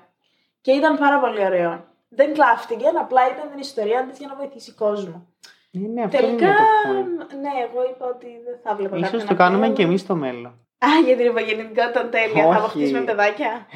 [0.61, 1.85] Και ήταν πάρα πολύ ωραίο.
[2.09, 5.26] Δεν κλάφτηκε, απλά ήταν την ιστορία της για να βοηθήσει κόσμο.
[5.72, 7.26] Ε, ναι, αυτό Τελικά, είναι το point.
[7.40, 9.76] ναι, εγώ είπα ότι δεν θα βλέπω Ίσως κάποιον το να κάνουμε κλαίει.
[9.76, 10.52] και εμείς στο μέλλον.
[10.78, 12.42] Α, για την υπογεννητικότητα τέλεια.
[12.42, 12.59] Θα Όχι.
[12.59, 13.66] αποκτήσουμε παιδάκια.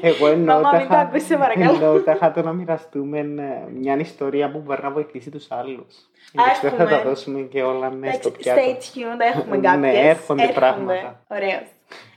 [0.00, 1.72] Εγώ εννοώ Μαμά, τα μην το ακούσεις, σε παρακαλώ.
[1.74, 5.94] εννοώ τα το να μοιραστούμε ε, μια ιστορία που μπορεί να βοηθήσει τους άλλους.
[6.34, 6.98] Εντάξει, δεν θα έχουμε.
[6.98, 8.60] τα δώσουμε και όλα μέσα στο Εντάξει, πιάτο.
[8.60, 10.04] stay tuned, έχουμε Ναι, κάποιες.
[10.06, 11.24] έρχονται πράγματα.
[11.28, 11.62] Ωραίος.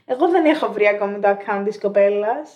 [0.06, 2.50] Εγώ δεν έχω βρει ακόμη το account της κοπέλας.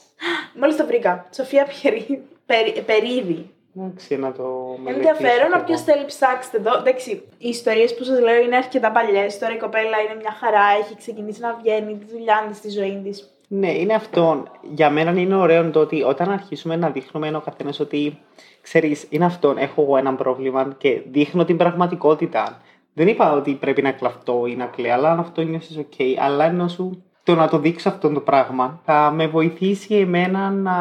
[0.61, 1.27] Μόλις το βρήκα.
[1.35, 3.51] Σοφία Περί- Περί- Περίδη.
[3.79, 5.83] Εντάξει, να το μελετήσω Ενδιαφέρον, κι όποιο εγώ.
[5.83, 6.79] θέλει ψάξτε εδώ.
[6.79, 9.39] Εντάξει, οι ιστορίες που σας λέω είναι αρκετά παλιές.
[9.39, 13.01] Τώρα η κοπέλα είναι μια χαρά, έχει ξεκινήσει να βγαίνει τη δουλειά της, τη ζωή
[13.05, 13.31] της.
[13.49, 14.43] Ναι, είναι αυτό.
[14.75, 18.19] Για μένα είναι ωραίο το ότι όταν αρχίσουμε να δείχνουμε ο καθένας ότι
[18.63, 19.55] ξέρεις, είναι αυτό.
[19.59, 22.61] Έχω εγώ ένα πρόβλημα και δείχνω την πραγματικότητα.
[22.93, 26.03] Δεν είπα ότι πρέπει να κλαφτώ ή να κλαίω, αλλά αν αυτό νιώσεις OK.
[26.19, 30.75] Αλλά ενώ σου το να το δείξω αυτό το πράγμα θα με βοηθήσει εμένα να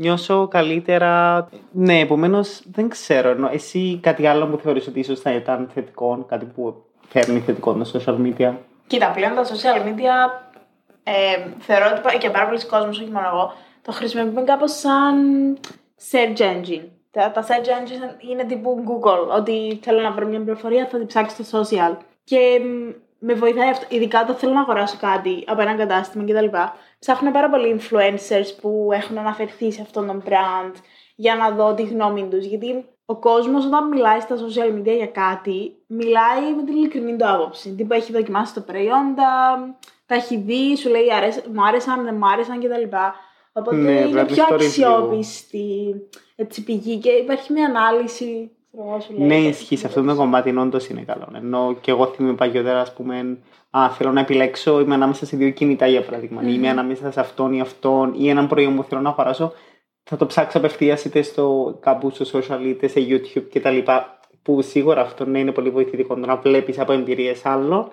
[0.00, 1.48] νιώσω καλύτερα.
[1.72, 3.28] Ναι, επομένως δεν ξέρω.
[3.28, 7.72] Ενώ εσύ κάτι άλλο που θεωρείς ότι ίσως θα ήταν θετικό, κάτι που φέρνει θετικό
[7.72, 8.52] με social media;
[8.86, 10.14] Κοίτα, πλέον τα social media
[11.02, 15.16] ε, θεωρώ ότι πα- και πάρα πολλοί κόσμοι, όχι μόνο εγώ, το χρησιμοποιούν κάπως σαν
[16.10, 16.84] search engine.
[17.10, 19.36] Τα, τα search engine είναι τύπου Google.
[19.38, 21.96] Ότι θέλω να βρω μια πληροφορία, θα την ψάξω στο social.
[22.24, 26.56] Και μ, με βοηθάει αυτό, ειδικά όταν θέλω να αγοράσω κάτι από ένα κατάστημα κτλ.
[26.98, 30.72] Ψάχνω πάρα πολλοί influencers που έχουν αναφερθεί σε αυτόν τον brand
[31.14, 32.44] για να δω τη γνώμη τους.
[32.44, 37.28] Γιατί ο κόσμος όταν μιλάει στα social media για κάτι, μιλάει με την ειλικρινή του
[37.28, 37.74] άποψη.
[37.74, 39.28] Τι που έχει δοκιμάσει το προϊόντα,
[40.06, 42.96] τα έχει δει, σου λέει αρέσ- μου άρεσαν, δεν μου άρεσαν κτλ.
[43.52, 44.64] Οπότε Ναι, είναι βλέπεις πιο το review.
[44.64, 45.94] αξιόπιστη
[46.36, 49.26] έτσι, πηγή και υπάρχει μια ανάλυση ξέρω εγώ, σου λέει.
[49.26, 49.76] Ναι, ισχύει.
[49.76, 51.28] Σε αυτό το κομμάτι όντως είναι καλό.
[51.34, 53.38] Ενώ και εγώ θυμάμαι παλιότερα, ας πούμε,
[53.70, 56.42] α, θέλω να επιλέξω, είμαι ανάμεσα σε δύο κινητά για παράδειγμα.
[56.42, 59.52] Είμαι ανάμεσα σε αυτόν ή αυτόν ή έναν προϊόν που θέλω να αγοράσω.
[60.02, 63.78] Θα το ψάξω απευθείας είτε στο κάπου στο social είτε σε YouTube κτλ.
[64.42, 67.92] Που σίγουρα αυτό ναι, είναι πολύ βοηθητικό το να βλέπεις από εμπειρίες άλλων,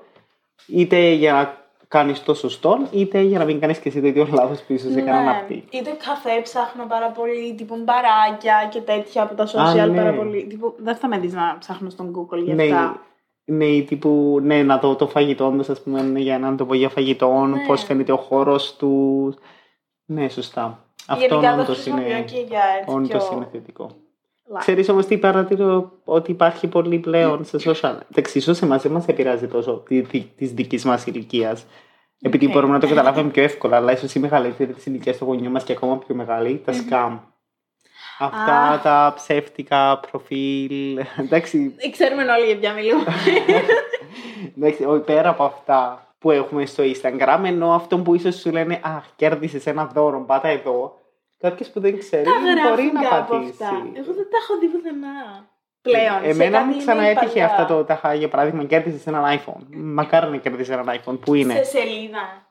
[0.68, 4.28] είτε για να κάνεις το σωστό, είτε για να μην κάνεις και εσύ το ίδιο
[4.34, 5.30] λάθο που ίσω έκαναν Ναι.
[5.30, 5.64] αυτοί.
[5.70, 9.96] Είτε καφέ ψάχνω πάρα πολύ, τύπου μπαράκια και τέτοια από τα social ναι.
[9.98, 10.46] πάρα πολύ.
[10.50, 13.02] Τύπου, δεν θα με δεις να ψάχνω στον Google για Ναι, αυτά.
[13.46, 16.90] ναι, ή τύπου, ναι, να δω το φαγητό τους, ας πούμε, για έναν τοπο για
[16.90, 17.66] φαγητό, Ναι.
[17.68, 19.36] πώς φαίνεται ο χώρος τους.
[20.06, 20.82] Ναι, σωστά.
[21.08, 23.38] Αυτό Γενικά το όντως χρησιμοποιώ είναι, και για έτσι όντως πιο...
[23.38, 23.90] είναι θετικό.
[24.54, 24.60] Light.
[24.60, 27.98] Ξέρεις όμως τι παρατηρώ ότι υπάρχει πολύ πλέον σε social.
[28.12, 31.66] Εντάξει, ίσως εμάς δεν μας επηρεάζει τόσο τη δικής μας ηλικίας.
[32.22, 32.52] Επειδή Οκ.
[32.52, 35.64] μπορούμε να το καταλάβουμε πιο εύκολα, αλλά ίσως η μεγαλύτερη της ηλικίας των γονιών μας
[35.64, 37.20] και ακόμα πιο μεγάλη, τα scam.
[38.20, 38.80] Αυτά Α.
[38.80, 40.98] τα ψεύτικα προφίλ.
[41.24, 43.04] Εντάξει, Ε, Ξέρουμε όλοι για ποια μιλούμε.
[44.58, 48.80] Εντάξει, όχι, πέρα από αυτά που έχουμε στο Instagram, ενώ αυτό που ίσως σου λένε
[48.84, 51.00] Αχ, κέρδισες ένα δώρο, πάτα εδώ.
[51.38, 53.52] Κάποιο που δεν ξέρει τα μπορεί γράφουν να κάπου πατήσει.
[53.52, 53.70] αυτά.
[53.94, 55.16] Εγώ δεν τα έχω δει πουθενά.
[55.82, 56.20] Πλέον.
[56.24, 57.46] σε Εμένα κάτι μου είναι ξαναέτυχε παλιά.
[57.46, 59.64] αυτά το ταχά, για παράδειγμα, κέρδισε έναν iPhone.
[59.76, 61.20] Μακάρι να κέρδισε έναν iPhone.
[61.20, 61.54] Πού είναι.
[61.54, 62.48] Σε σελίδα.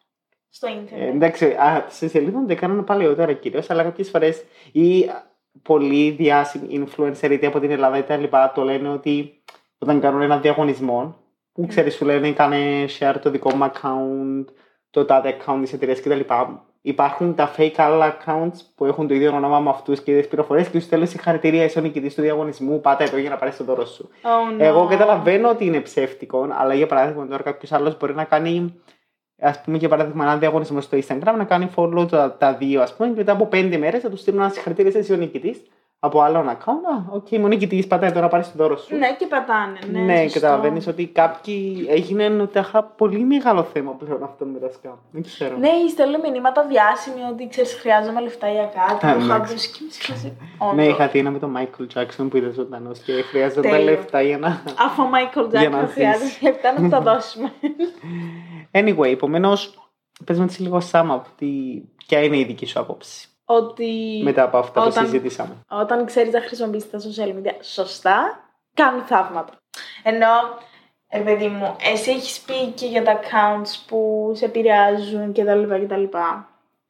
[0.49, 1.15] Στο Ε, ίντερνετ.
[1.15, 5.11] εντάξει, α, σε σελίδα το έκαναν παλαιότερα κυρίως, αλλά κάποιες φορές ή
[5.63, 9.43] πολλοί διάσημοι influencer είτε από την Ελλάδα είτε λοιπά το λένε ότι
[9.79, 11.17] όταν κάνουν ένα διαγωνισμό,
[11.53, 14.45] που ξέρεις, σου λένε κάνε share το δικό μου account,
[14.91, 16.33] το τάδε account τη εταιρεία κτλ.
[16.87, 20.67] Υπάρχουν τα fake άλλα accounts που έχουν το ίδιο όνομα με αυτούς και ίδιε πληροφορίες
[20.67, 22.81] και τους στέλνουν συγχαρητήρια, είσαι ο νικητή του διαγωνισμού.
[22.81, 24.09] Πάτα εδώ για να πάρεις το δώρο σου.
[24.23, 24.61] Oh, no.
[24.61, 28.75] Εγώ καταλαβαίνω ότι είναι ψεύτικο, αλλά για παράδειγμα τώρα κάποιος άλλος μπορεί να κάνει,
[29.41, 32.95] ας πούμε για παράδειγμα, ένα διαγωνισμό στο Instagram, να κάνει follow τα, τα δύο, ας
[32.95, 35.63] πούμε, και μετά από πέντε μέρες θα τους στείλουν ένα συγχαρητήρια είσαι ο νικητής
[36.07, 37.13] από άλλον account.
[37.13, 38.97] Α, οκ, είμαι ο νικητής, πατάει εδώ να πάρει το δώρο σου.
[38.97, 39.79] Ναι, και πατάνε.
[39.91, 40.41] Ναι, Ναι, σωστό.
[40.41, 44.93] καταλαβαίνεις ότι κάποιοι έγινε ότι είχα πολύ μεγάλο θέμα πλέον αυτό με τα scam.
[45.11, 45.57] Δεν ξέρω.
[45.57, 49.07] Ναι, στέλνουν μηνύματα διάσημοι ότι ξέρεις, χρειάζομαι λεφτά για κάτι.
[49.07, 49.35] Α, Έχω ναι.
[49.35, 50.27] ακούσει και μισή φάση.
[50.59, 50.87] Ναι, Όντως.
[50.87, 53.85] είχα δει ένα με τον Michael Jackson που ήταν ζωντανός και χρειάζονταν Τέλειο.
[53.91, 54.63] λεφτά για να.
[54.87, 56.45] Αφού ο Μάικλ Για να Τζάκσον χρειάζεται ζήσει.
[56.45, 57.53] λεφτά να του τα δώσουμε.
[58.73, 59.79] Anyway, επομένως,
[60.25, 61.47] πες με έτσι λίγο Σάμα, τι...
[62.07, 65.55] ποια είναι η δική σου άποψη ότι μετά από αυτά που Όταν- συζητήσαμε.
[65.71, 68.41] όταν ξέρεις να χρησιμοποιήσεις τα social media σωστά,
[68.75, 69.53] κάνουν θαύματα.
[70.03, 70.27] Ενώ,
[71.09, 75.63] ε, παιδί μου, εσύ έχεις πει και για τα accounts που σε επηρεάζουν κτλ.
[75.85, 76.03] κτλ.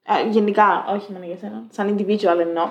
[0.08, 2.64] Ε, γενικά, όχι μόνο για σένα, σαν individual εννοώ.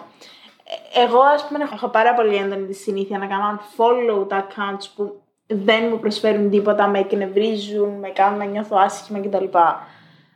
[0.93, 4.85] Ε, Εγώ, ας πούμε, έχω πάρα πολύ έντονη τη συνήθεια να κάνω unfollow τα accounts
[4.95, 9.45] που δεν μου προσφέρουν τίποτα, με εκνευρίζουν, με κάνουν να νιώθω άσχημα κτλ.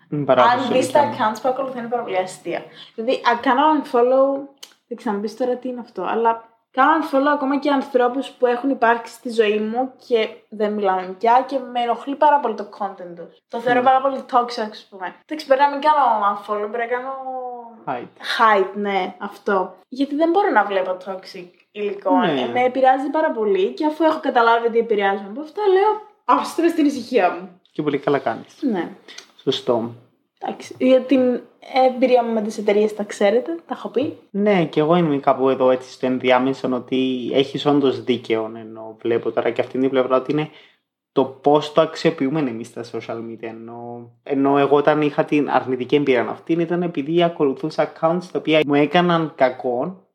[0.09, 1.15] Μ, παράδοση Αν δεις δικιά τα μου.
[1.17, 2.61] accounts που ακολουθούν είναι πάρα πολύ αστεία.
[2.95, 4.47] Δηλαδή, α, κάνω unfollow.
[4.87, 8.45] Δεν ξέρω να πεις τώρα τι είναι αυτό, αλλά κάνω unfollow ακόμα και ανθρώπους που
[8.45, 12.69] έχουν υπάρξει στη ζωή μου και δεν μιλάμε πια και με ενοχλεί πάρα πολύ το
[12.79, 13.37] content τους.
[13.49, 15.15] Το θεωρώ πάρα πολύ toxic, ας πούμε.
[15.25, 17.13] Εντάξει, πρέπει να μην κάνω unfollow, πρέπει να κάνω.
[17.85, 18.01] Hide.
[18.37, 19.75] Hide, ναι, αυτό.
[19.87, 22.15] Γιατί δεν μπορώ να βλέπω toxic υλικό.
[22.17, 22.41] Ναι.
[22.41, 26.67] Ε, με επηρεάζει πάρα πολύ και αφού έχω καταλάβει ότι επηρεάζομαι από αυτά, λέω άστρε
[26.67, 27.61] στην ησυχία μου.
[27.71, 28.57] Και πολύ καλά κάνεις.
[28.61, 28.89] Ναι.
[29.51, 29.91] Σωστό.
[30.39, 31.41] Εντάξει, για την
[31.87, 34.17] εμπειρία μου με τις εταιρείες τα ξέρετε, τα έχω πει.
[34.29, 38.51] Ναι, και εγώ είμαι κάπου εδώ έτσι στο ενδιάμεσο ότι έχεις όντως δίκαιο.
[38.55, 40.49] Ενώ βλέπω τώρα και αυτήν την πλευρά ότι είναι
[41.11, 43.41] το πώς το αξιοποιούμε εμείς στα social media.
[43.41, 48.61] Ενώ, ενώ εγώ όταν είχα την αρνητική εμπειρία αυτήν ήταν επειδή ακολουθούσα accounts τα οποία
[48.67, 50.07] μου έκαναν κακό,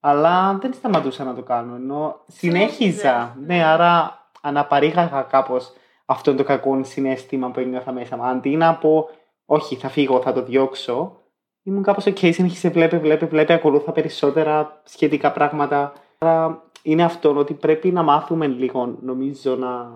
[0.00, 1.74] αλλά δεν σταματούσα να το κάνω.
[1.74, 2.70] Ενώ συνέχιζα.
[2.76, 3.32] Συνέχιζες.
[3.46, 5.72] Ναι, άρα αναπαρήγαγα κάπως
[6.06, 8.22] αυτό το κακό συνέστημα που ένιωθα μέσα μου.
[8.22, 9.08] Αντί να πω,
[9.46, 11.20] Όχι, θα φύγω, θα το διώξω.
[11.62, 15.92] Ήμουν κάπως OK, συνέχισε, βλέπει, βλέπει, βλέπει, ακολούθα περισσότερα σχετικά πράγματα.
[16.18, 19.88] Άρα είναι αυτό ότι πρέπει να μάθουμε λίγο, νομίζω, να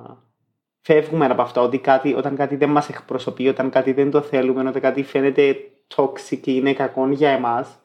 [0.80, 1.60] φεύγουμε από αυτά.
[1.60, 5.56] Ότι κάτι, όταν κάτι δεν μας εκπροσωπεί, όταν κάτι δεν το θέλουμε, όταν κάτι φαίνεται
[5.96, 7.78] toxic και είναι κακό για εμάς,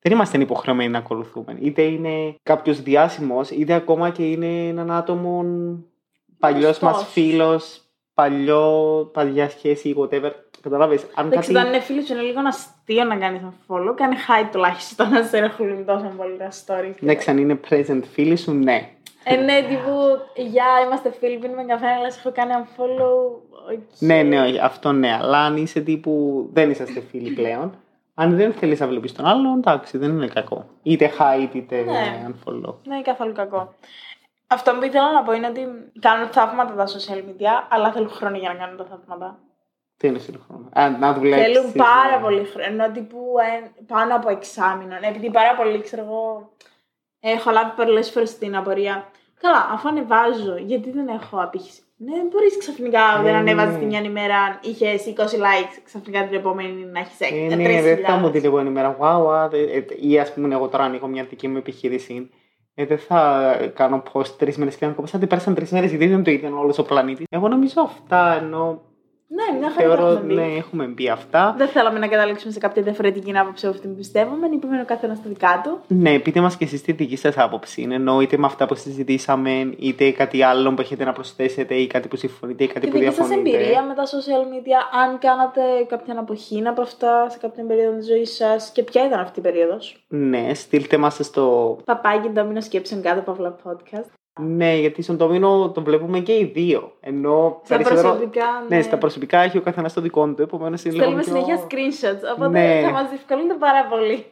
[0.00, 1.56] δεν είμαστε υποχρεωμένοι να ακολουθούμε.
[1.60, 5.44] Είτε είναι κάποιος διάσημος, είτε ακόμα και είναι έναν άτομο
[6.42, 7.12] παλιός μας Γνωστός.
[7.12, 7.80] φίλος,
[8.14, 8.66] παλιό,
[9.12, 10.30] παλιά σχέση, whatever.
[10.60, 11.00] Καταλάβει.
[11.14, 11.58] Αν Εντάξει, κάτι.
[11.66, 13.94] όταν είναι φίλος σου είναι λίγο αστείο να κάνεις ένα follow.
[13.96, 16.94] Κάνει hide τουλάχιστον να σε ενοχλούν τόσο πολύ τα stories.
[17.02, 18.88] Εντάξει, αν είναι present φίλοι σου, ναι.
[19.24, 19.92] Ε, ναι, τύπου,
[20.36, 23.40] γεια, είμαστε φίλοι, πίνουμε καφέ, αλλά σε έχω κάνει unfollow.
[23.72, 23.78] οκ.
[23.98, 25.18] Ναι, ναι, όχι, αυτό ναι.
[25.20, 27.74] Αλλά αν είσαι τύπου δεν είσαστε φίλοι πλέον,
[28.14, 30.64] αν δεν θέλεις να βλέπεις τον άλλον, εντάξει, δεν είναι κακό.
[30.82, 32.26] Είτε hide είτε Ναι.
[32.28, 32.74] unfollow.
[32.84, 33.74] Δεν είναι καθόλου κακό.
[34.52, 35.66] Αυτό που ήθελα να πω είναι ότι
[36.00, 39.38] κάνουν θαύματα τα social media, αλλά θέλουν χρόνο για να κάνουν τα θαύματα.
[39.96, 40.68] Τι εννοείς χρόνο.
[40.72, 41.46] Α, να δουλέψεις.
[41.46, 42.66] Θέλουν πάρα πολύ χρόνο.
[42.68, 44.94] Ενώ τύπου ε, πάνω από εξάμηνο.
[45.00, 46.50] Επειδή πάρα πολύ, ξέρω εγώ,
[47.20, 49.08] έχω λάβει πολλές φορές την απορία.
[49.40, 53.72] Καλά, αφού ανεβάζω, γιατί δεν έχω απήχηση; Ναι, δεν μπορείς ξαφνικά Ναι, δεν ναι, ανέβαζες
[53.74, 53.78] ναι.
[53.78, 57.24] τη μια ημέρα, είχες 20 likes, ξαφνικά την επόμενη να έχεις 6.
[57.50, 58.96] Ε, ναι, δεν θα μου την επόμενη μέρα.
[59.00, 62.30] Wow, wow, ε, ε, ή ας πούμε, εγώ τώρα ανοίγω μια δική μου επιχείρηση.
[62.74, 65.16] Ε, δεν θα κάνω post τρεις μέρες και να κόψω.
[65.16, 67.26] Αν πέρασαν τρεις μέρες, γιατί δεν είναι το ίδιο όλος ο πλανήτης.
[67.30, 68.82] Εγώ νομίζω αυτά ενώ.
[69.36, 70.34] Ναι, μια χαρά τα Θεωρώ, έχουμε πει.
[70.34, 71.54] ναι, έχουμε μπει αυτά.
[71.58, 74.46] Δεν θέλαμε να καταλήξουμε σε κάποια διαφορετική άποψη από αυτή που πιστεύουμε.
[74.52, 75.80] Είπαμε ο καθένας τα δικά του.
[75.86, 77.88] Ναι, πείτε μας και εσείς τη δική σας άποψη.
[77.90, 82.08] Ενώ είτε με αυτά που συζητήσαμε, είτε κάτι άλλο που έχετε να προσθέσετε, ή κάτι
[82.08, 83.56] που συμφωνείτε, ή κάτι Τη που δική σας διαφωνείτε.
[83.56, 88.06] εμπειρία με τα social media, αν κάνατε κάποια αναποχή από αυτά σε κάποια περίοδο της
[88.06, 91.76] ζωής σας και ποια ήταν αυτή η περίοδος; Ναι, στείλτε μας στο.
[91.84, 94.10] Παπάκι ντόμινο σκέψεων κάτω παύλα podcast.
[94.40, 96.92] Ναι, γιατί στον Τόμινο το βλέπουμε και οι δύο.
[97.00, 98.44] Ενώ Στα περισσότερο- προσωπικά.
[98.68, 101.04] Ναι, στα προσωπικά έχει ο καθένας το δικό του, επομένως είναι λίγο.
[101.04, 102.80] Στέλνουμε πιο- συνέχεια screenshots, οπότε Ναι.
[102.84, 104.24] θα μας διευκολύνεται πάρα πολύ.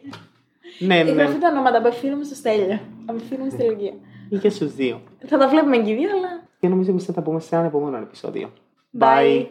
[0.79, 1.11] Ναι, Η ναι.
[1.11, 2.79] γραφή τα ονόματα απευθύνουμε στο Στέλιο.
[3.07, 3.93] Απευθύνουμε στη Λογία.
[4.29, 5.01] Ή και στους δύο.
[5.27, 6.43] Θα τα βλέπουμε και οι δύο, αλλά.
[6.61, 8.53] Και νομίζω εμείς θα τα πούμε σε ένα επόμενο επεισόδιο.
[8.99, 9.47] Bye.